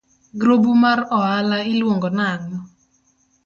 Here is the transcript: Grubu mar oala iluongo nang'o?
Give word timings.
Grubu 0.39 0.71
mar 0.83 0.99
oala 1.17 1.57
iluongo 1.73 2.09
nang'o? 2.17 2.57